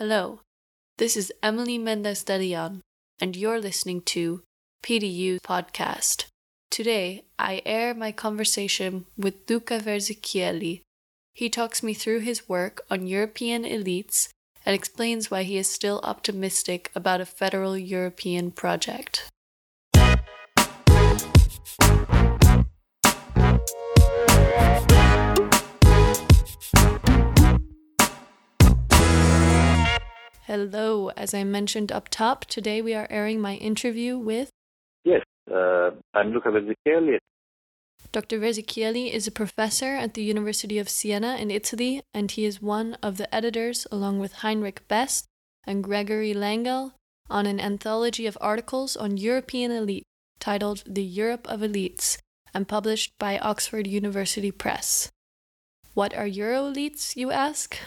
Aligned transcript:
Hello, 0.00 0.40
this 0.96 1.14
is 1.14 1.30
Emily 1.42 1.76
Mendez 1.76 2.22
de 2.22 2.38
Leon, 2.38 2.80
and 3.20 3.36
you're 3.36 3.60
listening 3.60 4.00
to 4.06 4.42
PDU 4.82 5.42
Podcast. 5.42 6.24
Today, 6.70 7.24
I 7.38 7.60
air 7.66 7.92
my 7.92 8.10
conversation 8.10 9.04
with 9.18 9.34
Luca 9.46 9.78
Verzichelli. 9.78 10.80
He 11.34 11.50
talks 11.50 11.82
me 11.82 11.92
through 11.92 12.20
his 12.20 12.48
work 12.48 12.80
on 12.90 13.06
European 13.06 13.64
elites 13.64 14.30
and 14.64 14.74
explains 14.74 15.30
why 15.30 15.42
he 15.42 15.58
is 15.58 15.68
still 15.68 16.00
optimistic 16.02 16.90
about 16.94 17.20
a 17.20 17.26
federal 17.26 17.76
European 17.76 18.52
project. 18.52 19.28
Hello, 30.50 31.10
as 31.10 31.32
I 31.32 31.44
mentioned 31.44 31.92
up 31.92 32.08
top, 32.08 32.44
today 32.44 32.82
we 32.82 32.92
are 32.92 33.06
airing 33.08 33.40
my 33.40 33.54
interview 33.54 34.18
with. 34.18 34.50
Yes, 35.04 35.22
uh, 35.48 35.90
I'm 36.12 36.32
Luca 36.32 36.48
Verzichelli. 36.48 37.18
Dr. 38.10 38.40
Verzichelli 38.40 39.12
is 39.12 39.28
a 39.28 39.30
professor 39.30 39.94
at 39.94 40.14
the 40.14 40.24
University 40.24 40.80
of 40.80 40.88
Siena 40.88 41.36
in 41.36 41.52
Italy, 41.52 42.02
and 42.12 42.32
he 42.32 42.44
is 42.44 42.60
one 42.60 42.94
of 43.00 43.16
the 43.16 43.32
editors, 43.32 43.86
along 43.92 44.18
with 44.18 44.42
Heinrich 44.42 44.88
Best 44.88 45.26
and 45.68 45.84
Gregory 45.84 46.34
Lengyel, 46.34 46.94
on 47.30 47.46
an 47.46 47.60
anthology 47.60 48.26
of 48.26 48.36
articles 48.40 48.96
on 48.96 49.18
European 49.18 49.70
elite 49.70 50.02
titled 50.40 50.82
The 50.84 51.04
Europe 51.04 51.46
of 51.48 51.60
Elites 51.60 52.18
and 52.52 52.66
published 52.66 53.12
by 53.20 53.38
Oxford 53.38 53.86
University 53.86 54.50
Press. 54.50 55.12
What 55.94 56.12
are 56.12 56.26
Euro 56.26 56.72
elites, 56.72 57.14
you 57.14 57.30
ask? 57.30 57.78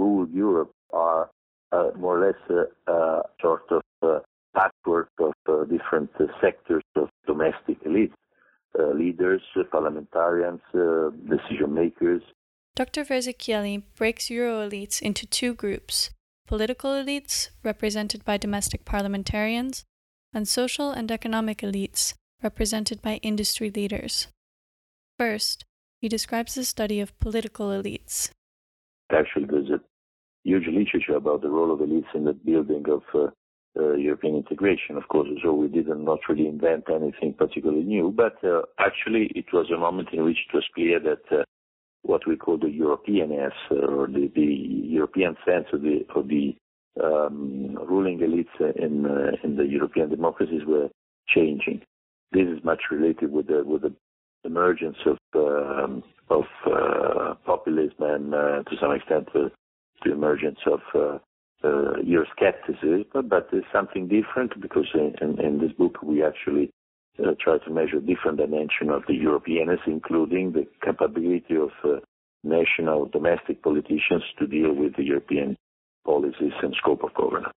The 0.00 0.06
people 0.06 0.16
who 0.16 0.24
rule 0.24 0.28
Europe 0.34 0.72
are 0.92 1.30
uh, 1.72 1.90
more 1.98 2.18
or 2.18 2.26
less 2.26 2.40
a 2.48 2.90
uh, 2.90 2.92
uh, 2.92 3.22
sort 3.40 3.62
of 3.70 3.82
uh, 4.02 4.20
patchwork 4.54 5.10
of 5.18 5.32
uh, 5.48 5.64
different 5.64 6.10
uh, 6.18 6.24
sectors 6.40 6.82
of 6.96 7.08
domestic 7.26 7.82
elites. 7.84 8.14
leaders, 8.94 9.42
parliamentarians, 9.70 10.60
decision 11.28 11.74
makers. 11.74 12.22
Dr. 12.76 13.04
Verzichelli 13.04 13.82
breaks 13.96 14.30
Euro 14.30 14.68
elites 14.68 15.02
into 15.02 15.26
two 15.26 15.54
groups 15.54 16.10
political 16.46 16.90
elites, 16.90 17.50
represented 17.62 18.24
by 18.24 18.36
domestic 18.36 18.84
parliamentarians, 18.84 19.84
and 20.34 20.48
social 20.48 20.90
and 20.90 21.10
economic 21.10 21.58
elites, 21.62 22.14
represented 22.42 23.00
by 23.02 23.20
industry 23.22 23.70
leaders. 23.70 24.28
First, 25.18 25.64
he 26.00 26.08
describes 26.08 26.54
the 26.54 26.64
study 26.64 27.00
of 27.00 27.18
political 27.20 27.68
elites. 27.68 28.30
Actually, 29.12 29.46
there's 29.46 29.70
a 29.70 29.80
huge 30.44 30.66
literature 30.66 31.16
about 31.16 31.42
the 31.42 31.48
role 31.48 31.72
of 31.72 31.80
elites 31.80 32.14
in 32.14 32.24
the 32.24 32.32
building 32.32 32.84
of 32.88 33.02
uh, 33.14 33.30
uh, 33.78 33.92
European 33.94 34.36
integration, 34.36 34.96
of 34.96 35.06
course, 35.08 35.28
so 35.44 35.52
we 35.52 35.68
did 35.68 35.86
not 35.86 35.98
not 35.98 36.18
really 36.28 36.48
invent 36.48 36.84
anything 36.90 37.34
particularly 37.34 37.84
new, 37.84 38.12
but 38.14 38.36
uh, 38.42 38.62
actually 38.78 39.30
it 39.34 39.46
was 39.52 39.70
a 39.70 39.78
moment 39.78 40.08
in 40.12 40.24
which 40.24 40.38
it 40.48 40.54
was 40.54 40.64
clear 40.74 40.98
that 40.98 41.22
uh, 41.30 41.44
what 42.02 42.26
we 42.26 42.36
call 42.36 42.58
the 42.58 42.66
Europeanness 42.66 43.52
or 43.70 44.06
the, 44.08 44.30
the 44.34 44.42
European 44.42 45.36
sense 45.46 45.66
of 45.72 45.82
the, 45.82 46.00
of 46.16 46.26
the 46.28 46.56
um, 47.02 47.78
ruling 47.88 48.18
elites 48.18 48.76
in, 48.76 49.06
uh, 49.06 49.36
in 49.44 49.56
the 49.56 49.66
European 49.66 50.08
democracies 50.08 50.62
were 50.66 50.88
changing. 51.28 51.80
This 52.32 52.48
is 52.48 52.64
much 52.64 52.82
related 52.90 53.30
with 53.30 53.46
the, 53.48 53.62
with 53.64 53.82
the 53.82 53.94
emergence 54.44 54.96
of, 55.06 55.18
um, 55.36 56.02
of 56.28 56.44
uh, 56.66 57.34
populism 57.46 57.94
and 58.00 58.34
uh, 58.34 58.62
to 58.64 58.76
some 58.80 58.92
extent 58.92 59.28
the 60.04 60.12
emergence 60.12 60.58
of 60.66 60.80
uh, 60.94 61.18
uh, 61.62 61.94
Euroscepticism, 62.02 63.28
but 63.28 63.48
it's 63.52 63.66
something 63.72 64.08
different 64.08 64.58
because 64.60 64.86
in, 64.94 65.38
in, 65.40 65.58
this 65.58 65.72
book 65.72 66.02
we 66.02 66.24
actually 66.24 66.70
uh, 67.18 67.32
try 67.38 67.58
to 67.58 67.70
measure 67.70 68.00
different 68.00 68.38
dimensions 68.38 68.90
of 68.90 69.02
the 69.06 69.14
Europeanness, 69.14 69.80
including 69.86 70.52
the 70.52 70.66
capability 70.82 71.56
of 71.56 71.70
uh, 71.84 72.00
national 72.42 73.06
domestic 73.06 73.62
politicians 73.62 74.22
to 74.38 74.46
deal 74.46 74.72
with 74.72 74.96
the 74.96 75.04
European 75.04 75.56
policies 76.04 76.52
and 76.62 76.74
scope 76.80 77.04
of 77.04 77.12
governance. 77.14 77.52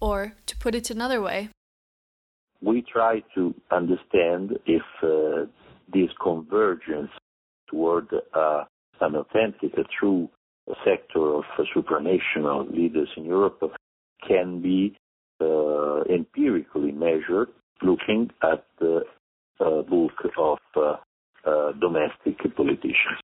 Or, 0.00 0.34
to 0.46 0.56
put 0.58 0.74
it 0.74 0.90
another 0.90 1.20
way, 1.20 1.50
we 2.62 2.82
try 2.82 3.22
to 3.34 3.54
understand 3.70 4.58
if 4.66 4.82
uh, 5.02 5.50
this 5.92 6.10
convergence 6.22 7.10
toward 7.68 8.08
uh, 8.34 8.64
an 9.00 9.16
authentic, 9.16 9.72
a 9.74 9.84
true 9.98 10.28
sector 10.84 11.36
of 11.36 11.44
supranational 11.74 12.70
leaders 12.70 13.08
in 13.16 13.24
Europe 13.24 13.62
can 14.26 14.60
be 14.60 14.96
uh, 15.40 16.02
empirically 16.04 16.92
measured 16.92 17.48
looking 17.82 18.30
at 18.42 18.64
the 18.78 19.02
uh, 19.60 19.82
bulk 19.82 20.12
of 20.38 20.58
uh, 20.76 20.96
uh, 21.46 21.72
domestic 21.72 22.38
politicians. 22.56 23.20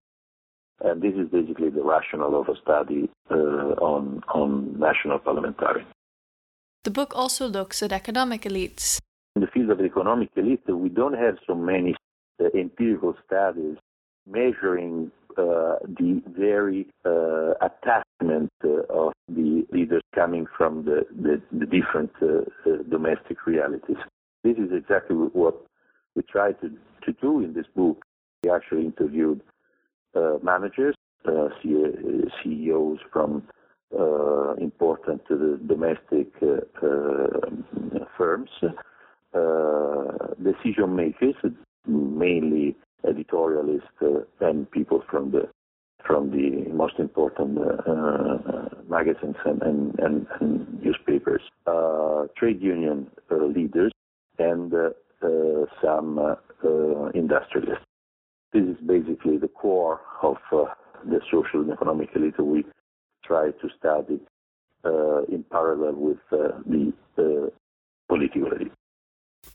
And 0.81 1.01
this 1.01 1.15
is 1.15 1.29
basically 1.31 1.71
the 1.71 1.83
rationale 1.83 2.41
of 2.41 2.49
a 2.49 2.57
study 2.61 3.09
uh, 3.31 3.35
on, 3.35 4.23
on 4.35 4.79
national 4.79 5.19
parliamentarians. 5.21 5.89
The 6.85 6.91
book 6.91 7.13
also 7.15 7.47
looks 7.47 7.83
at 7.83 7.93
economic 7.93 8.43
elites. 8.43 8.99
In 9.37 9.43
the 9.43 9.49
field 9.49 9.71
of 9.71 9.81
economic 9.81 10.35
elites, 10.35 10.69
we 10.69 10.89
don't 10.89 11.15
have 11.15 11.37
so 11.47 11.55
many 11.55 11.95
uh, 12.41 12.47
empirical 12.59 13.15
studies 13.25 13.77
measuring 14.27 15.11
uh, 15.39 15.77
the 15.87 16.23
very 16.27 16.87
uh, 17.05 17.22
attachment 17.83 18.51
uh, 18.65 18.83
of 18.91 19.13
the 19.29 19.67
leaders 19.73 20.03
coming 20.15 20.47
from 20.57 20.85
the, 20.85 21.07
the, 21.11 21.41
the 21.53 21.67
different 21.67 22.13
domestic 22.91 23.47
realities. 23.47 23.97
This 24.45 24.57
is 24.57 24.71
exactly 24.73 25.17
what 25.17 25.65
we 26.15 26.23
try 26.23 26.53
to, 26.53 26.71
to 27.05 27.13
do 27.21 27.41
in 27.41 27.55
this 27.55 27.67
book. 27.75 28.05
We 28.45 28.51
actually 28.51 28.87
interviewed 28.87 29.43
managers, 30.43 30.95
CEOs 31.63 32.99
from 33.13 33.43
uh, 33.99 34.55
important 34.55 35.21
domestic 35.69 36.29
uh, 36.43 36.87
uh, 36.87 38.05
firms, 38.17 38.51
decision 40.43 40.97
makers, 40.97 41.35
mainly 41.87 42.75
editorialists 43.05 43.83
uh, 44.01 44.25
and 44.41 44.71
people 44.71 45.03
from 45.11 45.31
the 45.31 45.47
most 46.83 46.99
important 46.99 47.59
uh, 47.59 47.93
uh, 47.93 48.69
magazines 48.89 49.37
and, 49.45 49.63
and, 49.63 49.99
and, 50.05 50.27
and 50.41 50.83
newspapers, 50.85 51.43
trade 52.39 52.61
union 52.61 52.99
leaders, 53.31 53.93
and 54.39 54.73
some 55.83 56.09
industrialists. 57.15 57.87
This 58.53 58.65
is 58.73 58.77
basically 58.95 59.37
the 59.39 59.53
core 59.63 60.01
of 60.23 60.37
the 61.13 61.21
social 61.31 61.61
and 61.63 61.73
economic 61.73 62.09
elite 62.17 62.39
we 62.39 62.65
try 63.25 63.47
to 63.61 63.67
study 63.79 64.19
uh, 64.85 65.23
in 65.35 65.45
parallel 65.51 65.95
with 66.09 66.25
uh, 66.33 66.59
the 66.67 66.93
uh, 67.19 67.49
political 68.09 68.47
elite. 68.53 68.73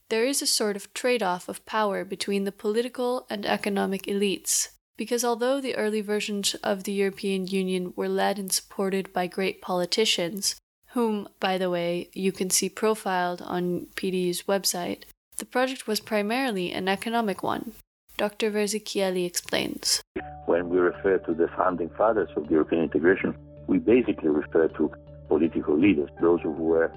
There 0.09 0.25
is 0.25 0.41
a 0.41 0.47
sort 0.47 0.75
of 0.77 0.93
trade 0.93 1.23
off 1.23 1.49
of 1.49 1.65
power 1.65 2.05
between 2.05 2.43
the 2.45 2.51
political 2.51 3.25
and 3.29 3.45
economic 3.45 4.03
elites, 4.03 4.69
because 4.97 5.23
although 5.23 5.61
the 5.61 5.75
early 5.75 6.01
versions 6.01 6.55
of 6.55 6.83
the 6.83 6.91
European 6.91 7.47
Union 7.47 7.93
were 7.95 8.09
led 8.09 8.39
and 8.39 8.51
supported 8.51 9.13
by 9.13 9.27
great 9.27 9.61
politicians, 9.61 10.55
whom, 10.91 11.29
by 11.39 11.57
the 11.57 11.69
way, 11.69 12.09
you 12.13 12.31
can 12.31 12.49
see 12.49 12.69
profiled 12.69 13.41
on 13.43 13.87
PDU's 13.95 14.43
website, 14.43 15.03
the 15.37 15.45
project 15.45 15.87
was 15.87 15.99
primarily 15.99 16.71
an 16.71 16.87
economic 16.87 17.43
one. 17.43 17.73
Dr. 18.17 18.49
Verzichelli 18.49 19.25
explains. 19.25 20.01
When 20.47 20.69
we 20.69 20.79
refer 20.79 21.19
to 21.19 21.33
the 21.35 21.47
founding 21.55 21.89
fathers 21.89 22.29
of 22.35 22.49
European 22.49 22.81
integration, 22.83 23.35
we 23.67 23.77
basically 23.77 24.29
refer 24.29 24.69
to 24.69 24.91
political 25.27 25.77
leaders, 25.77 26.09
those 26.19 26.41
who 26.41 26.51
were 26.51 26.91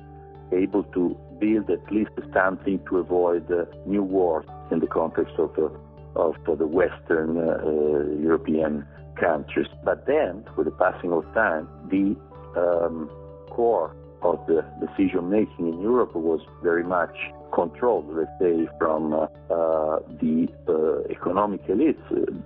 able 0.52 0.84
to 0.84 1.16
build 1.38 1.68
at 1.68 1.92
least 1.92 2.12
something 2.32 2.80
to 2.88 2.98
avoid 2.98 3.50
uh, 3.52 3.64
new 3.86 4.02
wars 4.02 4.46
in 4.70 4.80
the 4.80 4.86
context 4.86 5.34
of, 5.38 5.50
uh, 5.58 5.68
of 6.16 6.34
uh, 6.48 6.54
the 6.54 6.66
Western 6.66 7.38
uh, 7.38 8.20
European 8.20 8.86
countries. 9.18 9.66
But 9.84 10.06
then, 10.06 10.44
with 10.56 10.66
the 10.66 10.72
passing 10.72 11.12
of 11.12 11.24
time, 11.34 11.68
the 11.90 12.16
um, 12.56 13.10
core 13.50 13.94
of 14.22 14.38
the 14.46 14.64
decision 14.80 15.30
making 15.30 15.68
in 15.68 15.80
Europe 15.80 16.14
was 16.14 16.40
very 16.62 16.84
much 16.84 17.16
controlled, 17.52 18.06
let's 18.14 18.30
say, 18.40 18.68
from 18.78 19.12
uh, 19.12 19.26
uh, 19.50 19.98
the 20.20 20.48
uh, 20.68 21.00
economic 21.10 21.66
elites, 21.66 22.00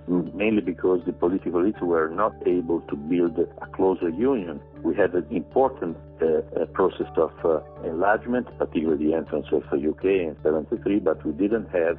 mainly 0.08 0.62
because 0.62 1.00
the 1.06 1.12
political 1.12 1.61
elites 1.61 1.81
were 1.82 2.08
not 2.08 2.32
able 2.46 2.81
to 2.82 2.96
build 2.96 3.38
a 3.38 3.66
closer 3.75 4.08
union. 4.08 4.61
We 4.84 4.94
had 4.94 5.14
an 5.14 5.26
important 5.31 5.96
uh, 6.20 6.66
process 6.75 7.06
of 7.16 7.32
uh, 7.42 7.60
enlargement, 7.88 8.46
particularly 8.58 9.06
the 9.06 9.14
entrance 9.14 9.46
of 9.50 9.62
the 9.72 9.88
UK 9.88 10.04
in 10.04 10.36
73, 10.42 11.00
but 11.00 11.25
we 11.25 11.32
didn't 11.32 11.70
have 11.70 11.98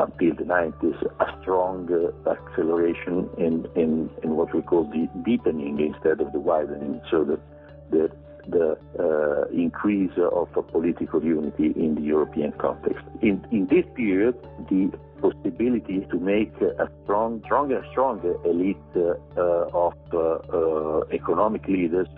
until 0.00 0.34
the 0.34 0.42
90s, 0.42 1.00
a 1.20 1.40
strong 1.40 1.88
uh, 1.88 2.30
acceleration 2.30 3.30
in, 3.38 3.66
in, 3.76 4.10
in 4.24 4.36
what 4.36 4.52
we 4.52 4.62
call 4.62 4.84
the 4.84 5.08
deepening 5.24 5.78
instead 5.78 6.20
of 6.20 6.32
the 6.32 6.40
widening, 6.40 7.00
so 7.10 7.24
that 7.24 7.40
the 7.90 8.10
the 8.48 8.76
uh, 8.98 9.48
increase 9.52 10.12
of 10.18 10.48
political 10.70 11.22
unity 11.24 11.72
in 11.76 11.94
the 11.94 12.02
European 12.02 12.52
context. 12.52 13.04
In, 13.22 13.42
in 13.50 13.66
this 13.68 13.84
period, 13.94 14.34
the 14.68 14.92
possibility 15.24 16.06
to 16.10 16.18
make 16.18 16.52
a 16.60 16.88
strong, 17.02 17.40
stronger, 17.46 17.82
stronger 17.92 18.34
elite 18.44 18.76
uh, 18.94 19.16
of 19.72 19.94
uh, 20.12 20.18
uh, 20.18 21.04
economic 21.12 21.66
leaders 21.66 22.08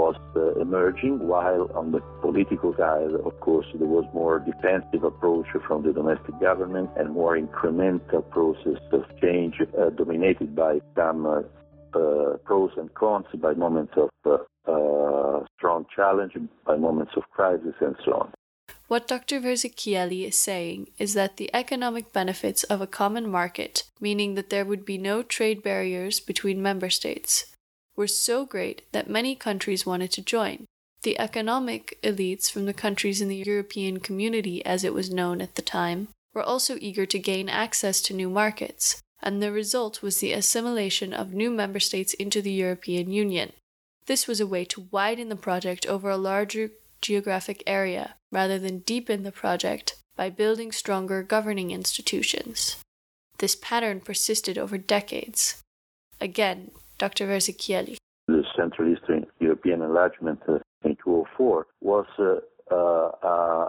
was 0.00 0.14
emerging, 0.60 1.18
while 1.26 1.68
on 1.74 1.90
the 1.90 2.00
political 2.20 2.72
side, 2.76 3.12
of 3.24 3.34
course, 3.40 3.66
there 3.74 3.88
was 3.88 4.04
more 4.14 4.38
defensive 4.38 5.02
approach 5.02 5.46
from 5.66 5.82
the 5.82 5.92
domestic 5.92 6.38
government 6.40 6.88
and 6.96 7.10
more 7.10 7.36
incremental 7.36 8.22
process 8.30 8.80
of 8.92 9.04
change 9.20 9.56
dominated 9.96 10.54
by 10.54 10.78
some 10.94 11.26
uh, 11.26 12.36
pros 12.44 12.70
and 12.76 12.94
cons, 12.94 13.26
by 13.34 13.52
moments 13.54 13.92
of 13.96 14.10
uh, 14.24 14.36
uh, 14.70 15.44
strong 15.56 15.84
challenge, 15.94 16.32
by 16.64 16.76
moments 16.76 17.12
of 17.16 17.24
crisis, 17.30 17.74
and 17.80 17.96
so 18.04 18.12
on. 18.12 18.39
What 18.90 19.06
Dr. 19.06 19.38
Verzichelli 19.38 20.26
is 20.26 20.36
saying 20.36 20.88
is 20.98 21.14
that 21.14 21.36
the 21.36 21.48
economic 21.54 22.12
benefits 22.12 22.64
of 22.64 22.80
a 22.80 22.88
common 22.88 23.30
market, 23.30 23.84
meaning 24.00 24.34
that 24.34 24.50
there 24.50 24.64
would 24.64 24.84
be 24.84 24.98
no 24.98 25.22
trade 25.22 25.62
barriers 25.62 26.18
between 26.18 26.60
member 26.60 26.90
states, 26.90 27.46
were 27.94 28.08
so 28.08 28.44
great 28.44 28.82
that 28.90 29.08
many 29.08 29.36
countries 29.36 29.86
wanted 29.86 30.10
to 30.10 30.22
join. 30.22 30.64
The 31.02 31.16
economic 31.20 32.00
elites 32.02 32.50
from 32.50 32.66
the 32.66 32.74
countries 32.74 33.20
in 33.20 33.28
the 33.28 33.44
European 33.46 34.00
community, 34.00 34.60
as 34.66 34.82
it 34.82 34.92
was 34.92 35.08
known 35.08 35.40
at 35.40 35.54
the 35.54 35.62
time, 35.62 36.08
were 36.34 36.42
also 36.42 36.76
eager 36.80 37.06
to 37.06 37.18
gain 37.20 37.48
access 37.48 38.00
to 38.02 38.12
new 38.12 38.28
markets, 38.28 39.00
and 39.22 39.40
the 39.40 39.52
result 39.52 40.02
was 40.02 40.18
the 40.18 40.32
assimilation 40.32 41.14
of 41.14 41.32
new 41.32 41.52
member 41.52 41.78
states 41.78 42.12
into 42.14 42.42
the 42.42 42.50
European 42.50 43.12
Union. 43.12 43.52
This 44.06 44.26
was 44.26 44.40
a 44.40 44.48
way 44.48 44.64
to 44.64 44.88
widen 44.90 45.28
the 45.28 45.36
project 45.36 45.86
over 45.86 46.10
a 46.10 46.16
larger 46.16 46.72
geographic 47.00 47.62
area 47.68 48.16
rather 48.32 48.58
than 48.58 48.80
deepen 48.80 49.22
the 49.22 49.32
project 49.32 49.96
by 50.16 50.30
building 50.30 50.72
stronger 50.72 51.22
governing 51.22 51.70
institutions. 51.70 52.76
This 53.38 53.56
pattern 53.56 54.00
persisted 54.00 54.58
over 54.58 54.76
decades. 54.76 55.62
Again, 56.20 56.70
Dr. 56.98 57.26
Verzichelli. 57.26 57.96
The 58.28 58.44
Central 58.56 58.92
Eastern 58.92 59.26
European 59.40 59.82
enlargement 59.82 60.40
uh, 60.46 60.58
in 60.84 60.96
2004 61.02 61.66
was 61.80 62.06
uh, 62.18 62.36
uh, 62.70 62.76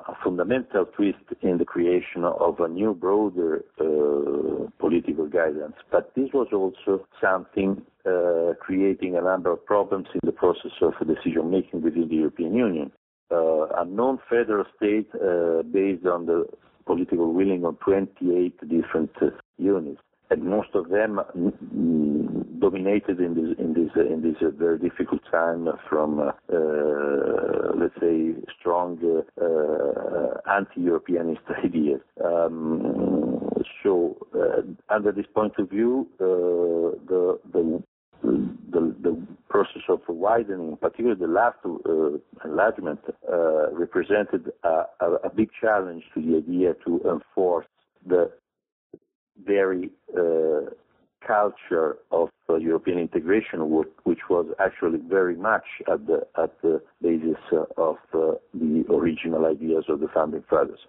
a 0.07 0.17
fundamental 0.23 0.85
twist 0.85 1.25
in 1.41 1.57
the 1.57 1.65
creation 1.65 2.23
of 2.23 2.59
a 2.59 2.67
new, 2.67 2.93
broader 2.93 3.63
uh, 3.79 4.69
political 4.77 5.25
guidance. 5.27 5.75
But 5.89 6.11
this 6.15 6.29
was 6.33 6.49
also 6.51 7.05
something 7.19 7.81
creating 8.59 9.15
a 9.15 9.21
number 9.21 9.51
of 9.51 9.65
problems 9.65 10.07
in 10.13 10.19
the 10.23 10.31
process 10.31 10.71
of 10.81 10.93
decision 11.07 11.49
making 11.49 11.81
within 11.81 12.09
the 12.09 12.15
European 12.15 12.53
Union. 12.53 12.91
Uh, 13.31 13.67
a 13.77 13.85
non-federal 13.85 14.65
state 14.75 15.07
uh, 15.15 15.61
based 15.63 16.05
on 16.05 16.25
the 16.25 16.45
political 16.85 17.33
willing 17.33 17.63
of 17.65 17.79
28 17.79 18.59
different 18.67 19.11
uh, 19.21 19.27
units 19.57 20.01
and 20.31 20.43
most 20.43 20.69
of 20.73 20.89
them 20.89 21.19
mm, 21.37 22.59
dominated 22.59 23.19
in 23.19 23.35
this 23.35 23.57
in 23.59 23.73
this 23.73 23.91
in 23.95 24.21
this 24.21 24.37
very 24.57 24.79
difficult 24.79 25.21
time 25.29 25.67
from 25.89 26.19
uh, 26.19 26.31
let's 27.75 27.93
say 27.99 28.33
strong 28.57 28.97
uh, 29.41 30.51
anti-Europeanist 30.51 31.41
ideas. 31.65 31.99
Um, 32.23 33.51
so, 33.83 34.17
uh, 34.33 34.61
under 34.93 35.11
this 35.11 35.25
point 35.35 35.53
of 35.59 35.69
view, 35.69 36.07
the 36.17 37.39
the 37.51 37.83
the, 38.23 38.95
the 39.01 39.27
process 39.49 39.81
of 39.89 40.00
widening, 40.21 40.77
particularly 40.79 41.19
the 41.19 41.27
last 41.27 41.57
uh, 41.65 42.47
enlargement, 42.47 42.99
uh, 43.27 43.71
represented 43.73 44.51
a, 44.63 44.83
a, 45.01 45.07
a, 45.23 45.29
big 45.29 45.49
challenge 45.59 46.03
to 46.13 46.21
the 46.21 46.37
idea 46.37 46.73
to 46.85 47.01
enforce 47.09 47.65
the 48.05 48.31
very 49.43 49.89
uh, 50.15 50.69
culture 51.25 51.97
of 52.11 52.29
uh, 52.49 52.55
European 52.55 52.99
integration, 52.99 53.59
which 54.03 54.19
was 54.29 54.45
actually 54.59 54.99
very 55.09 55.35
much 55.35 55.65
at 55.91 56.05
the 56.05 56.19
at 56.41 56.51
the 56.61 56.81
basis 57.01 57.41
of 57.77 57.97
uh, 58.13 58.33
the 58.53 58.83
original 58.89 59.45
ideas 59.45 59.85
of 59.89 59.99
the 59.99 60.07
founding 60.13 60.43
fathers. 60.49 60.79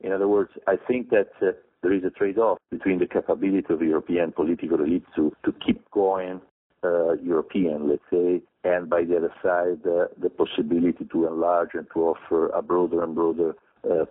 In 0.00 0.12
other 0.12 0.28
words, 0.28 0.50
I 0.66 0.76
think 0.88 1.10
that 1.10 1.30
uh, 1.40 1.52
there 1.82 1.92
is 1.92 2.04
a 2.04 2.10
trade-off 2.10 2.58
between 2.70 2.98
the 2.98 3.06
capability 3.06 3.72
of 3.72 3.80
European 3.82 4.32
political 4.32 4.78
elites 4.78 5.06
to, 5.16 5.32
to 5.44 5.52
keep 5.64 5.78
going 5.90 6.40
uh, 6.84 7.12
European, 7.22 7.88
let's 7.88 8.02
say, 8.10 8.42
and 8.64 8.88
by 8.88 9.04
the 9.04 9.16
other 9.16 9.34
side, 9.42 9.82
the 9.84 10.30
possibility 10.30 11.04
to 11.12 11.26
enlarge 11.26 11.70
and 11.74 11.86
to 11.92 12.00
offer 12.00 12.48
a 12.48 12.62
broader 12.62 13.02
and 13.02 13.14
broader 13.14 13.54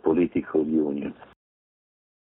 political 0.04 0.66
union. 0.66 1.14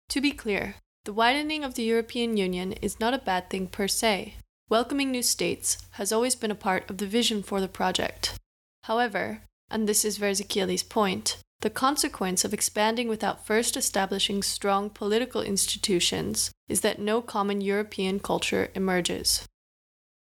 To 0.09 0.21
be 0.21 0.33
clear, 0.33 0.77
the 1.05 1.13
widening 1.13 1.65
of 1.65 1.75
the 1.75 1.83
European 1.83 2.37
Union 2.37 2.73
is 2.81 2.99
not 2.99 3.13
a 3.13 3.19
bad 3.19 3.51
thing 3.51 3.67
per 3.67 3.89
se. 3.89 4.37
Welcoming 4.71 5.11
new 5.11 5.23
states 5.23 5.77
has 5.93 6.13
always 6.13 6.35
been 6.35 6.51
a 6.51 6.55
part 6.55 6.89
of 6.89 6.97
the 6.97 7.07
vision 7.07 7.43
for 7.43 7.61
the 7.61 7.69
project. 7.69 8.39
However, 8.85 9.43
and 9.71 9.87
this 9.87 10.05
is 10.05 10.19
Verzichelli's 10.19 10.83
point, 10.83 11.37
the 11.61 11.71
consequence 11.71 12.45
of 12.45 12.55
expanding 12.55 13.09
without 13.09 13.47
first 13.47 13.77
establishing 13.77 14.43
strong 14.43 14.89
political 14.89 15.43
institutions 15.43 16.51
is 16.69 16.81
that 16.81 16.99
no 16.99 17.21
common 17.21 17.61
European 17.61 18.21
culture 18.21 18.71
emerges. 18.75 19.47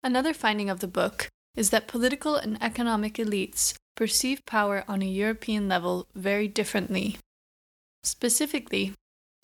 Another 0.03 0.33
finding 0.33 0.69
of 0.69 0.79
the 0.79 0.87
book 0.87 1.29
is 1.55 1.69
that 1.69 1.87
political 1.87 2.35
and 2.35 2.61
economic 2.61 3.15
elites 3.15 3.73
perceive 3.95 4.45
power 4.45 4.83
on 4.87 5.01
a 5.01 5.05
European 5.05 5.67
level 5.67 6.07
very 6.15 6.47
differently. 6.47 7.17
Specifically, 8.03 8.93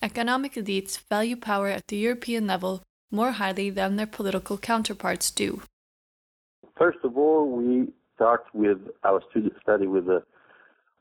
Economic 0.01 0.53
elites 0.53 0.99
value 1.09 1.35
power 1.35 1.69
at 1.69 1.87
the 1.87 1.97
European 1.97 2.45
level 2.45 2.83
more 3.09 3.31
highly 3.31 3.71
than 3.71 3.95
their 3.95 4.05
political 4.05 4.57
counterparts 4.57 5.31
do. 5.31 5.61
First 6.77 6.99
of 7.03 7.17
all, 7.17 7.49
we 7.49 7.87
start 8.13 8.43
with 8.53 8.77
our 9.03 9.21
study 9.61 9.87
with 9.87 10.05
the 10.05 10.23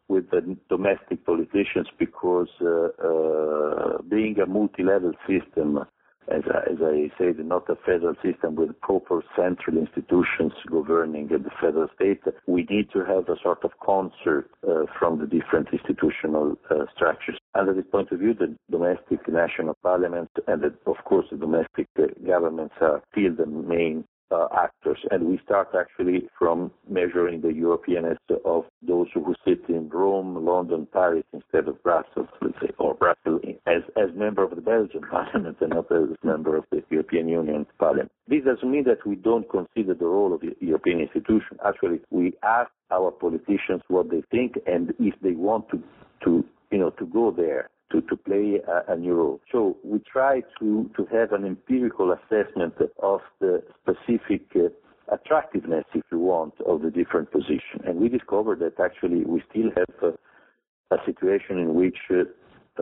with 0.08 0.30
the 0.30 0.56
domestic 0.68 1.26
politicians 1.26 1.88
because 1.98 2.48
uh, 2.60 2.88
uh, 3.04 4.02
being 4.08 4.38
a 4.38 4.46
multi-level 4.46 5.12
system 5.26 5.84
as 6.36 6.42
I, 6.52 6.70
as 6.70 6.78
I 6.82 7.10
said, 7.18 7.38
not 7.38 7.68
a 7.70 7.76
federal 7.76 8.14
system 8.22 8.56
with 8.56 8.78
proper 8.80 9.22
central 9.34 9.78
institutions 9.78 10.52
governing 10.70 11.28
the 11.28 11.50
federal 11.60 11.88
state. 11.94 12.20
We 12.46 12.66
need 12.68 12.90
to 12.92 13.04
have 13.04 13.28
a 13.28 13.36
sort 13.42 13.64
of 13.64 13.72
concert 13.84 14.50
uh, 14.66 14.84
from 14.98 15.18
the 15.18 15.26
different 15.26 15.68
institutional 15.72 16.56
uh, 16.70 16.84
structures. 16.94 17.38
Under 17.54 17.72
this 17.72 17.84
point 17.90 18.12
of 18.12 18.18
view, 18.18 18.34
the 18.34 18.54
domestic 18.70 19.26
national 19.28 19.74
parliaments 19.82 20.32
and, 20.46 20.62
the, 20.62 20.74
of 20.86 20.96
course, 21.04 21.26
the 21.30 21.38
domestic 21.38 21.88
uh, 21.98 22.04
governments 22.26 22.74
are 22.80 23.02
still 23.12 23.34
the 23.34 23.46
main 23.46 24.04
uh, 24.30 24.48
actors. 24.56 24.98
And 25.10 25.28
we 25.28 25.40
start 25.44 25.68
actually 25.78 26.28
from 26.38 26.70
measuring 26.88 27.40
the 27.40 27.48
Europeanness 27.48 28.18
of 28.44 28.64
those 28.86 29.06
who 29.14 29.34
sit 29.46 29.60
in 29.68 29.88
Rome, 29.88 30.44
London, 30.44 30.86
Paris 30.92 31.24
instead 31.32 31.68
of 31.68 31.82
Brussels, 31.82 32.28
let's 32.40 32.58
say, 32.60 32.70
or 32.78 32.94
Brussels 32.94 33.42
as, 33.66 33.82
as 33.96 34.14
member 34.14 34.42
of 34.44 34.50
the 34.50 34.60
Belgian 34.60 35.02
parliament 35.10 35.56
and 35.60 35.70
not 35.70 35.90
as 35.92 36.16
member 36.22 36.56
of 36.56 36.64
the 36.70 36.82
European 36.90 37.28
Union 37.28 37.66
parliament. 37.78 38.10
This 38.28 38.44
doesn't 38.44 38.70
mean 38.70 38.84
that 38.84 39.06
we 39.06 39.16
don't 39.16 39.48
consider 39.48 39.94
the 39.94 40.06
role 40.06 40.34
of 40.34 40.40
the 40.40 40.56
European 40.60 41.00
institution. 41.00 41.58
Actually, 41.64 42.00
we 42.10 42.32
ask 42.42 42.70
our 42.90 43.10
politicians 43.10 43.82
what 43.88 44.10
they 44.10 44.22
think 44.30 44.54
and 44.66 44.92
if 44.98 45.14
they 45.22 45.32
want 45.32 45.68
to, 45.70 45.82
to 46.24 46.44
you 46.70 46.78
know, 46.78 46.90
to 46.90 47.06
go 47.06 47.30
there 47.30 47.68
to, 47.92 48.00
to 48.02 48.16
play 48.16 48.60
a, 48.66 48.92
a, 48.92 48.96
new 48.96 49.14
role. 49.14 49.40
So 49.52 49.76
we 49.84 50.00
try 50.00 50.42
to, 50.58 50.90
to 50.96 51.06
have 51.12 51.32
an 51.32 51.44
empirical 51.44 52.12
assessment 52.12 52.74
of 53.02 53.20
the 53.40 53.62
specific 53.82 54.42
uh, 54.56 54.68
attractiveness, 55.14 55.84
if 55.94 56.02
you 56.10 56.18
want, 56.18 56.54
of 56.66 56.82
the 56.82 56.90
different 56.90 57.30
positions. 57.30 57.82
And 57.84 58.00
we 58.00 58.08
discovered 58.08 58.58
that 58.60 58.80
actually 58.82 59.24
we 59.24 59.42
still 59.50 59.70
have 59.76 60.14
a 60.90 60.96
situation 61.04 61.58
in 61.58 61.74
which 61.74 61.98
uh, 62.10 62.24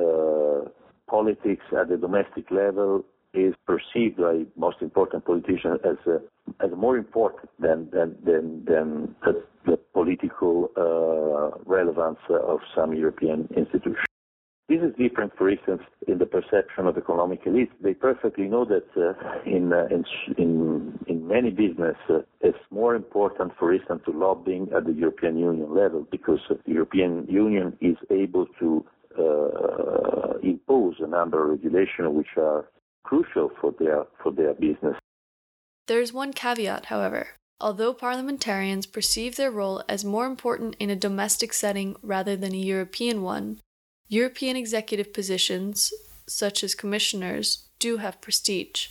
uh, 0.00 0.68
politics 1.08 1.64
at 1.78 1.88
the 1.88 1.96
domestic 1.96 2.50
level 2.50 3.04
is 3.32 3.54
perceived 3.66 4.16
by 4.16 4.42
most 4.56 4.76
important 4.80 5.24
politicians 5.24 5.80
as 5.84 5.96
uh, 6.06 6.18
as 6.64 6.70
more 6.76 6.96
important 6.96 7.50
than 7.58 7.88
than 7.90 8.16
than, 8.24 8.64
than 8.64 9.14
the, 9.24 9.42
the 9.66 9.76
political 9.92 10.70
uh, 10.76 11.58
relevance 11.66 12.18
of 12.28 12.60
some 12.74 12.94
European 12.94 13.48
institutions. 13.56 14.06
This 14.66 14.80
is 14.80 14.94
different, 14.96 15.36
for 15.36 15.50
instance, 15.50 15.82
in 16.08 16.16
the 16.18 16.24
perception 16.24 16.86
of 16.86 16.96
economic 16.96 17.44
elites. 17.44 17.70
They 17.82 17.92
perfectly 17.92 18.46
know 18.46 18.64
that 18.64 18.86
uh, 18.96 19.12
in, 19.44 19.74
uh, 19.74 19.88
in, 19.90 20.04
in, 20.38 20.98
in 21.06 21.28
many 21.28 21.50
business, 21.50 21.96
uh, 22.08 22.20
it's 22.40 22.56
more 22.70 22.94
important, 22.94 23.52
for 23.58 23.74
instance, 23.74 24.00
to 24.06 24.12
lobbying 24.12 24.70
at 24.74 24.86
the 24.86 24.94
European 24.94 25.36
Union 25.36 25.74
level 25.74 26.06
because 26.10 26.38
the 26.48 26.58
European 26.64 27.26
Union 27.28 27.76
is 27.82 27.96
able 28.10 28.46
to 28.58 28.84
uh, 29.18 30.38
impose 30.42 30.94
a 30.98 31.06
number 31.06 31.44
of 31.44 31.50
regulations 31.50 32.08
which 32.08 32.38
are 32.38 32.64
crucial 33.04 33.50
for 33.60 33.72
their 33.78 34.04
for 34.22 34.32
their 34.32 34.54
business. 34.54 34.96
There 35.86 36.00
is 36.00 36.12
one 36.12 36.32
caveat, 36.32 36.86
however. 36.86 37.28
Although 37.60 37.92
parliamentarians 37.92 38.86
perceive 38.86 39.36
their 39.36 39.50
role 39.50 39.82
as 39.88 40.04
more 40.04 40.26
important 40.26 40.74
in 40.80 40.90
a 40.90 40.96
domestic 40.96 41.52
setting 41.52 41.96
rather 42.02 42.34
than 42.34 42.54
a 42.54 42.58
European 42.58 43.22
one, 43.22 43.60
European 44.14 44.56
executive 44.56 45.12
positions, 45.12 45.92
such 46.26 46.62
as 46.62 46.74
commissioners, 46.74 47.46
do 47.78 47.96
have 47.96 48.20
prestige. 48.20 48.88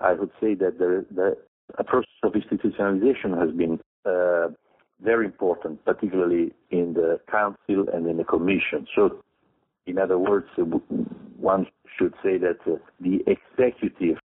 I 0.00 0.12
would 0.14 0.32
say 0.40 0.54
that 0.54 0.78
the, 0.78 1.06
the 1.14 1.84
process 1.84 2.20
of 2.22 2.32
institutionalization 2.32 3.30
has 3.42 3.50
been 3.62 3.78
uh, 4.04 4.48
very 5.00 5.26
important, 5.26 5.84
particularly 5.84 6.52
in 6.70 6.94
the 6.94 7.20
Council 7.30 7.86
and 7.92 8.06
in 8.06 8.16
the 8.16 8.24
Commission. 8.24 8.86
So, 8.96 9.22
in 9.86 9.98
other 9.98 10.18
words, 10.18 10.46
one 11.38 11.66
should 11.96 12.14
say 12.22 12.36
that 12.38 12.58
uh, 12.66 12.76
the 13.00 13.20
executive, 13.34 14.18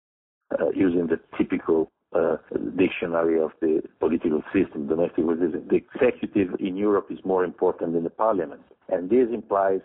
uh, 0.58 0.70
using 0.74 1.06
the 1.06 1.18
typical 1.36 1.90
uh, 2.14 2.36
dictionary 2.76 3.40
of 3.40 3.52
the 3.60 3.82
political 4.00 4.42
system, 4.52 4.86
domestic 4.86 5.24
system, 5.24 5.68
the 5.68 5.76
executive 5.76 6.54
in 6.60 6.76
Europe 6.76 7.06
is 7.10 7.18
more 7.24 7.44
important 7.44 7.94
than 7.94 8.04
the 8.04 8.10
parliament. 8.10 8.62
And 8.88 9.08
this 9.08 9.28
implies 9.32 9.80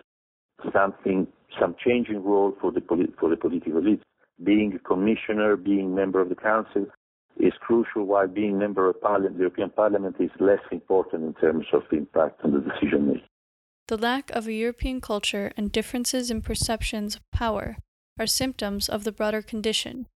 something, 0.74 1.28
some 1.60 1.76
changing 1.84 2.24
role 2.24 2.54
for 2.60 2.72
the, 2.72 2.82
for 3.20 3.30
the 3.30 3.38
political 3.38 3.78
elite. 3.78 4.02
Being 4.44 4.74
a 4.74 4.80
commissioner, 4.80 5.56
being 5.56 5.96
member 5.96 6.22
of 6.22 6.30
the 6.30 6.36
council, 6.36 6.86
is 7.40 7.54
crucial, 7.60 8.04
while 8.06 8.28
being 8.28 8.58
member 8.58 8.90
of 8.90 9.00
parliament, 9.02 9.36
the 9.36 9.42
European 9.42 9.70
Parliament 9.70 10.16
is 10.20 10.32
less 10.40 10.60
important 10.72 11.24
in 11.24 11.34
terms 11.36 11.66
of 11.74 11.84
the 11.90 11.98
impact 11.98 12.42
on 12.44 12.52
the 12.52 12.60
decision 12.60 13.08
making. 13.08 13.24
The 13.88 13.98
lack 13.98 14.32
of 14.32 14.48
a 14.48 14.54
European 14.54 15.00
culture 15.00 15.52
and 15.56 15.72
differences 15.72 16.30
in 16.30 16.42
perceptions 16.42 17.16
of 17.16 17.22
power 17.32 17.78
are 18.20 18.28
symptoms 18.28 18.90
of 18.90 19.04
the 19.04 19.12
broader 19.12 19.42
condition. 19.42 20.08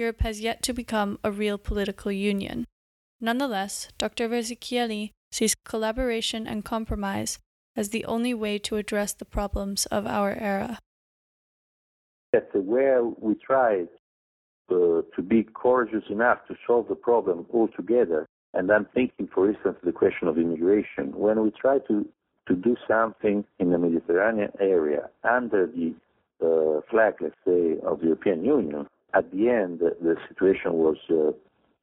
Europe 0.00 0.22
has 0.22 0.40
yet 0.40 0.62
to 0.62 0.72
become 0.72 1.18
a 1.22 1.30
real 1.30 1.58
political 1.58 2.10
union. 2.10 2.64
Nonetheless, 3.20 3.88
Dr. 3.98 4.28
Verzichelli 4.30 5.10
sees 5.30 5.54
collaboration 5.54 6.46
and 6.46 6.64
compromise 6.64 7.38
as 7.76 7.90
the 7.90 8.06
only 8.06 8.34
way 8.34 8.58
to 8.58 8.76
address 8.76 9.12
the 9.12 9.26
problems 9.26 9.86
of 9.86 10.06
our 10.06 10.32
era. 10.32 10.78
That's 12.32 12.54
where 12.54 13.04
we 13.04 13.34
try 13.34 13.84
uh, 14.70 15.02
to 15.14 15.22
be 15.22 15.46
courageous 15.54 16.04
enough 16.08 16.38
to 16.48 16.54
solve 16.66 16.88
the 16.88 16.94
problem 16.94 17.46
altogether. 17.52 18.26
And 18.54 18.70
I'm 18.72 18.86
thinking, 18.94 19.28
for 19.32 19.48
instance, 19.48 19.76
the 19.84 19.92
question 19.92 20.28
of 20.28 20.38
immigration. 20.38 21.12
When 21.14 21.42
we 21.42 21.50
try 21.50 21.78
to, 21.88 22.08
to 22.48 22.54
do 22.54 22.76
something 22.88 23.44
in 23.58 23.70
the 23.70 23.78
Mediterranean 23.78 24.52
area 24.58 25.10
under 25.22 25.66
the 25.66 25.94
uh, 26.42 26.80
flag, 26.90 27.14
let's 27.20 27.34
say, 27.46 27.76
of 27.86 28.00
the 28.00 28.06
European 28.06 28.44
Union, 28.44 28.86
at 29.14 29.30
the 29.32 29.48
end, 29.48 29.80
the 29.80 30.16
situation 30.28 30.74
was 30.74 30.96
uh, 31.10 31.32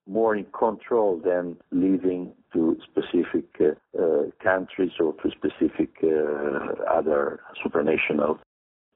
more 0.07 0.35
in 0.35 0.45
control 0.57 1.21
than 1.23 1.57
leaving 1.71 2.31
to 2.53 2.77
specific 2.83 3.45
uh, 3.59 4.01
uh, 4.01 4.23
countries 4.41 4.91
or 4.99 5.13
to 5.13 5.29
specific 5.31 5.89
uh, 6.03 6.83
other 6.89 7.41
supranational 7.65 8.39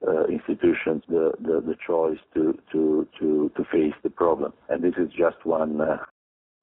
uh, 0.07 0.25
institutions 0.25 1.03
the, 1.07 1.31
the, 1.39 1.61
the, 1.61 1.75
choice 1.85 2.17
to, 2.33 2.57
to, 2.71 3.07
to, 3.19 3.51
to 3.55 3.63
face 3.71 3.93
the 4.03 4.09
problem. 4.09 4.53
And 4.69 4.83
this 4.83 4.95
is 4.97 5.09
just 5.09 5.45
one, 5.45 5.79
uh, 5.79 5.97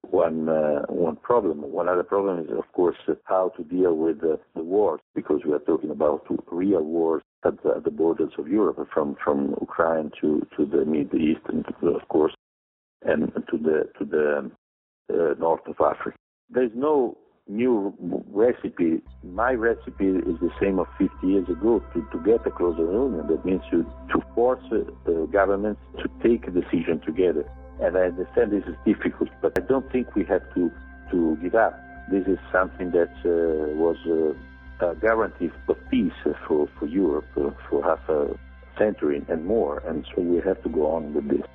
one, 0.01 0.49
uh, 0.49 0.81
one 0.87 1.17
problem. 1.17 1.61
One 1.71 1.87
other 1.87 2.03
problem 2.03 2.39
is, 2.39 2.51
of 2.51 2.71
course, 2.73 2.97
how 3.25 3.49
to 3.57 3.63
deal 3.63 3.95
with 3.95 4.21
the 4.21 4.39
wars, 4.55 5.01
because 5.15 5.41
we 5.45 5.53
are 5.53 5.59
talking 5.59 5.91
about 5.91 6.25
real 6.51 6.81
wars 6.81 7.23
at 7.45 7.61
the, 7.63 7.75
at 7.77 7.83
the 7.83 7.91
borders 7.91 8.31
of 8.37 8.47
Europe, 8.47 8.87
from, 8.93 9.15
from 9.23 9.55
Ukraine 9.61 10.11
to, 10.21 10.45
to 10.57 10.65
the 10.65 10.85
Middle 10.85 11.19
East, 11.19 11.41
and 11.47 11.65
of 11.83 12.07
course, 12.09 12.33
and 13.03 13.31
to 13.49 13.57
the, 13.57 13.89
to 13.97 14.05
the 14.05 14.51
uh, 15.13 15.33
north 15.39 15.61
of 15.67 15.75
Africa. 15.79 16.17
There 16.49 16.63
is 16.63 16.71
no 16.75 17.17
new 17.47 17.93
recipe. 18.31 19.01
My 19.23 19.51
recipe 19.53 20.07
is 20.07 20.39
the 20.39 20.51
same 20.61 20.79
of 20.79 20.87
50 20.97 21.27
years 21.27 21.49
ago 21.49 21.83
to, 21.93 22.07
to 22.11 22.23
get 22.23 22.45
a 22.45 22.51
closer 22.51 22.83
union. 22.83 23.27
That 23.27 23.43
means 23.43 23.61
to, 23.71 23.83
to 23.83 24.21
force 24.35 24.63
uh, 24.71 25.11
governments 25.31 25.81
to 25.97 26.09
take 26.27 26.47
a 26.47 26.51
decision 26.51 27.01
together. 27.05 27.49
And 27.81 27.97
I 27.97 28.01
understand 28.01 28.51
this 28.51 28.63
is 28.65 28.75
difficult, 28.85 29.29
but 29.41 29.53
I 29.57 29.61
don't 29.61 29.89
think 29.91 30.15
we 30.15 30.25
have 30.25 30.43
to, 30.55 30.71
to 31.11 31.37
give 31.41 31.55
up. 31.55 31.79
This 32.11 32.27
is 32.27 32.39
something 32.51 32.91
that 32.91 33.11
uh, 33.23 33.73
was 33.75 33.97
uh, 34.05 34.89
a 34.89 34.95
guarantee 34.95 35.51
of 35.67 35.77
peace 35.89 36.11
for, 36.47 36.67
for 36.77 36.85
Europe 36.87 37.27
uh, 37.37 37.51
for 37.69 37.83
half 37.83 38.07
a 38.09 38.37
century 38.77 39.23
and 39.29 39.45
more, 39.45 39.79
and 39.85 40.05
so 40.15 40.21
we 40.21 40.41
have 40.41 40.61
to 40.63 40.69
go 40.69 40.87
on 40.87 41.13
with 41.13 41.27
this. 41.29 41.45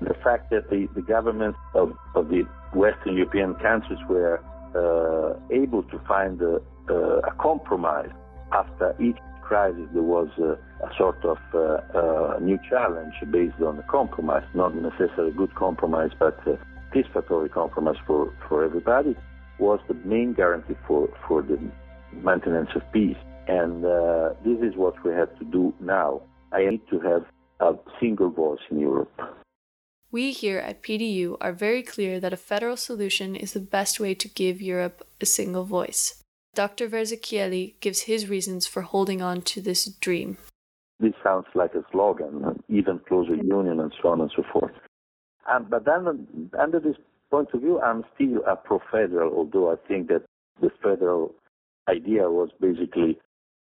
The 0.00 0.14
fact 0.24 0.50
that 0.50 0.70
the, 0.70 0.88
the 0.94 1.02
governments 1.02 1.58
of, 1.74 1.92
of 2.14 2.28
the 2.28 2.44
Western 2.72 3.16
European 3.16 3.54
countries 3.56 3.98
were 4.08 4.40
uh, 4.74 5.38
able 5.50 5.82
to 5.84 5.98
find 6.06 6.40
a, 6.40 6.60
a, 6.92 7.32
compromise 7.40 8.10
after 8.52 8.94
each 9.00 9.16
crisis. 9.48 9.86
There 9.94 10.02
was 10.02 10.28
a, 10.38 10.58
sort 10.96 11.24
of 11.24 11.38
uh, 11.54 12.38
new 12.40 12.58
challenge 12.70 13.14
based 13.30 13.60
on 13.68 13.78
a 13.78 13.82
compromise, 13.82 14.44
not 14.54 14.74
necessarily 14.74 15.30
a 15.30 15.34
good 15.42 15.54
compromise, 15.54 16.10
but 16.18 16.36
a 16.46 16.58
satisfactory 16.92 17.48
compromise 17.48 17.96
for, 18.06 18.32
for 18.48 18.64
everybody, 18.64 19.16
was 19.58 19.80
the 19.88 19.94
main 19.94 20.34
guarantee 20.34 20.76
for, 20.86 21.08
for 21.26 21.42
the 21.42 21.58
maintenance 22.12 22.70
of 22.74 22.82
peace. 22.92 23.16
And 23.48 23.84
uh, 23.84 24.34
this 24.44 24.58
is 24.60 24.76
what 24.76 24.94
we 25.04 25.12
have 25.12 25.36
to 25.38 25.44
do 25.44 25.74
now. 25.80 26.20
I 26.52 26.66
need 26.70 26.82
to 26.90 27.00
have 27.00 27.24
a 27.60 27.72
single 28.00 28.30
voice 28.30 28.60
in 28.70 28.78
Europe. 28.78 29.12
We 30.10 30.32
here 30.32 30.58
at 30.58 30.82
PDU 30.82 31.36
are 31.40 31.52
very 31.52 31.82
clear 31.82 32.18
that 32.20 32.32
a 32.32 32.44
federal 32.50 32.76
solution 32.76 33.36
is 33.36 33.52
the 33.52 33.60
best 33.60 34.00
way 34.00 34.14
to 34.14 34.28
give 34.28 34.62
Europe 34.62 35.06
a 35.20 35.26
single 35.26 35.64
voice. 35.64 36.22
Dr. 36.54 36.88
Verzichelli 36.88 37.74
gives 37.80 38.02
his 38.02 38.28
reasons 38.28 38.66
for 38.66 38.82
holding 38.82 39.22
on 39.22 39.42
to 39.42 39.60
this 39.60 39.84
dream. 39.84 40.38
This 41.00 41.14
sounds 41.22 41.46
like 41.54 41.74
a 41.74 41.84
slogan, 41.92 42.60
even 42.68 42.98
closer 43.06 43.36
union 43.36 43.78
and 43.80 43.92
so 44.02 44.08
on 44.08 44.20
and 44.20 44.30
so 44.34 44.42
forth. 44.52 44.72
Um, 45.50 45.66
but 45.70 45.84
then, 45.84 46.50
under 46.58 46.80
this 46.80 46.96
point 47.30 47.48
of 47.54 47.60
view, 47.60 47.80
I'm 47.80 48.04
still 48.14 48.42
a 48.46 48.56
pro-federal, 48.56 49.32
although 49.34 49.70
I 49.72 49.76
think 49.86 50.08
that 50.08 50.24
the 50.60 50.70
federal 50.82 51.34
idea 51.88 52.28
was 52.30 52.50
basically 52.60 53.18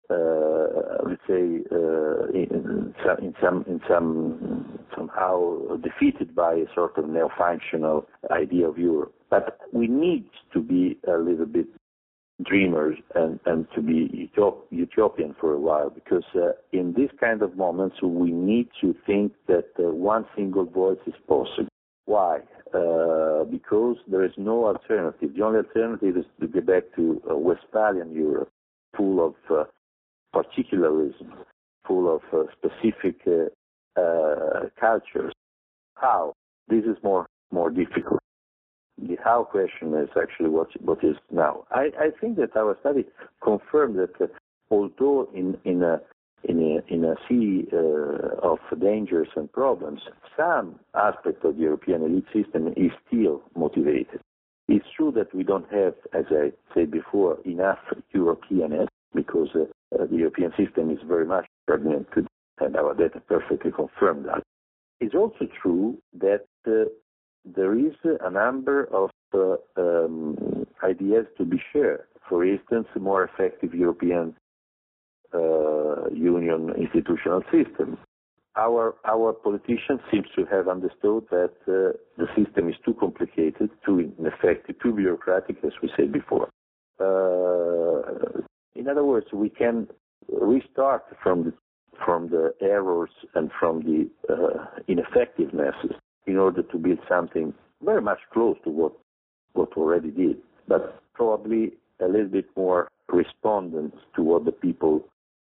uh, 0.09 1.03
let's 1.05 1.21
say, 1.27 1.63
uh, 1.71 2.27
in, 2.33 2.93
in, 3.21 3.35
some, 3.41 3.65
in 3.67 3.81
some 3.87 4.79
somehow 4.95 5.75
defeated 5.83 6.33
by 6.33 6.53
a 6.53 6.65
sort 6.73 6.97
of 6.97 7.09
neo-functional 7.09 8.07
idea 8.31 8.67
of 8.69 8.77
Europe. 8.77 9.13
But 9.29 9.59
we 9.73 9.87
need 9.87 10.29
to 10.53 10.61
be 10.61 10.97
a 11.07 11.17
little 11.17 11.45
bit 11.45 11.67
dreamers 12.43 12.97
and, 13.15 13.39
and 13.45 13.65
to 13.73 13.81
be 13.81 14.29
utop- 14.37 14.61
utopian 14.69 15.35
for 15.39 15.53
a 15.53 15.59
while 15.59 15.89
because 15.89 16.23
uh, 16.35 16.51
in 16.71 16.93
these 16.95 17.09
kind 17.19 17.41
of 17.41 17.57
moments 17.57 17.95
we 18.01 18.31
need 18.31 18.69
to 18.79 18.95
think 19.05 19.33
that 19.47 19.65
uh, 19.79 19.83
one 19.83 20.25
single 20.35 20.65
voice 20.65 20.99
is 21.07 21.15
possible. 21.27 21.67
Why? 22.05 22.39
Uh, 22.73 23.43
because 23.45 23.97
there 24.07 24.23
is 24.23 24.31
no 24.37 24.67
alternative. 24.67 25.31
The 25.35 25.43
only 25.43 25.59
alternative 25.59 26.17
is 26.17 26.25
to 26.39 26.47
get 26.47 26.67
back 26.67 26.83
to 26.95 27.21
uh, 27.29 27.35
Westphalian 27.35 28.11
Europe, 28.13 28.49
full 28.95 29.25
of 29.25 29.33
uh, 29.49 29.63
particularism, 30.33 31.33
full 31.87 32.13
of 32.13 32.21
uh, 32.31 32.43
specific 32.53 33.25
cultures. 34.79 35.33
How? 35.95 36.33
This 36.67 36.83
is 36.83 36.97
more 37.03 37.25
more 37.51 37.69
difficult. 37.69 38.19
The 38.99 39.17
how 39.23 39.43
question 39.43 39.93
is 39.93 40.09
actually 40.19 40.49
what 40.49 40.69
what 40.81 41.03
is 41.03 41.17
now. 41.31 41.65
I, 41.71 41.91
I 41.99 42.09
think 42.19 42.37
that 42.37 42.55
our 42.55 42.75
study 42.79 43.05
confirmed 43.43 43.97
that 43.97 44.19
uh, 44.19 44.27
although 44.71 45.29
in 45.33 45.57
in 45.65 45.83
a 45.83 46.01
in 46.43 46.59
a, 46.61 46.93
in 46.93 47.03
a 47.03 47.15
sea 47.27 47.67
uh, 47.73 48.37
of 48.41 48.59
dangers 48.79 49.27
and 49.35 49.51
problems, 49.51 50.01
some 50.35 50.79
aspect 50.95 51.43
of 51.43 51.55
the 51.55 51.61
European 51.61 52.03
elite 52.03 52.27
system 52.33 52.67
is 52.77 52.91
still 53.07 53.41
motivated. 53.55 54.21
It's 54.67 54.85
true 54.95 55.11
that 55.13 55.33
we 55.33 55.43
don't 55.43 55.69
have, 55.71 55.95
as 56.13 56.25
I 56.29 56.51
said 56.73 56.91
before, 56.91 57.37
enough 57.45 57.79
Europeanness 58.13 58.87
because 59.13 59.49
uh, 59.55 59.63
uh, 59.95 60.05
the 60.05 60.17
European 60.17 60.51
system 60.57 60.91
is 60.91 60.99
very 61.07 61.25
much 61.25 61.45
fragmented, 61.65 62.27
and 62.59 62.75
our 62.75 62.93
data 62.93 63.21
perfectly 63.27 63.71
confirm 63.71 64.23
that. 64.23 64.43
It's 64.99 65.15
also 65.15 65.47
true 65.61 65.97
that 66.19 66.45
uh, 66.67 66.85
there 67.55 67.77
is 67.77 67.93
a 68.03 68.29
number 68.29 68.85
of 68.93 69.09
uh, 69.33 69.55
um, 69.77 70.65
ideas 70.83 71.25
to 71.37 71.45
be 71.45 71.61
shared. 71.71 72.03
For 72.29 72.45
instance, 72.45 72.87
a 72.95 72.99
more 72.99 73.23
effective 73.23 73.73
European 73.73 74.35
uh, 75.33 76.09
Union 76.09 76.73
institutional 76.77 77.43
system. 77.51 77.97
Our 78.55 78.95
our 79.05 79.33
politicians 79.33 79.99
seem 80.11 80.23
to 80.35 80.45
have 80.45 80.67
understood 80.67 81.25
that 81.29 81.53
uh, 81.67 81.95
the 82.17 82.27
system 82.35 82.69
is 82.69 82.75
too 82.83 82.95
complicated, 82.95 83.69
too 83.85 84.13
ineffective, 84.17 84.75
too 84.81 84.93
bureaucratic, 84.93 85.57
as 85.63 85.73
we 85.81 85.91
said 85.95 86.11
before. 86.11 86.49
Uh, 86.99 88.41
in 88.75 88.87
other 88.87 89.03
words, 89.03 89.27
we 89.31 89.49
can 89.49 89.87
restart 90.29 91.03
from 91.21 91.43
the, 91.45 91.53
from 92.03 92.29
the 92.29 92.53
errors 92.61 93.11
and 93.35 93.51
from 93.59 93.81
the 93.81 94.09
uh, 94.33 94.65
ineffectiveness 94.87 95.75
in 96.27 96.37
order 96.37 96.61
to 96.61 96.77
build 96.77 96.99
something 97.09 97.53
very 97.83 98.01
much 98.01 98.19
close 98.31 98.57
to 98.63 98.69
what 98.69 98.93
what 99.53 99.73
already 99.75 100.11
did, 100.11 100.37
but 100.67 101.01
probably 101.13 101.73
a 101.99 102.05
little 102.05 102.27
bit 102.27 102.45
more 102.55 102.87
respondent 103.11 103.93
to 104.15 104.21
what 104.21 104.45
the 104.45 104.51
people, 104.51 105.03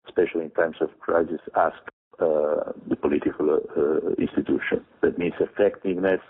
especially 0.07 0.45
in 0.45 0.49
times 0.51 0.77
of 0.81 0.89
crisis, 0.99 1.39
ask 1.55 1.77
uh, 2.19 2.71
the 2.89 2.95
political 2.95 3.59
uh, 3.77 4.09
institution. 4.17 4.83
That 5.01 5.19
means 5.19 5.35
effectiveness 5.39 6.21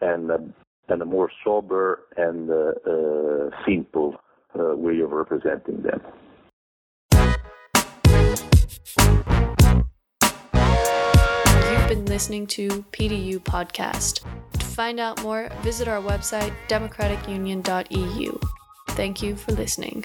and 0.00 0.30
uh, 0.30 0.38
and 0.88 1.00
a 1.00 1.04
more 1.04 1.30
sober 1.44 2.00
and 2.16 2.50
uh, 2.50 2.72
uh, 2.90 3.50
simple 3.64 4.16
uh, 4.58 4.74
way 4.76 4.98
of 5.00 5.10
representing 5.12 5.82
them 5.82 6.00
listening 12.12 12.46
to 12.46 12.68
PDU 12.92 13.38
Podcast. 13.38 14.20
To 14.58 14.66
find 14.66 15.00
out 15.00 15.22
more, 15.22 15.48
visit 15.62 15.88
our 15.88 16.02
website, 16.02 16.52
democraticunion.eu. 16.68 18.38
Thank 18.88 19.22
you 19.22 19.34
for 19.34 19.52
listening. 19.52 20.04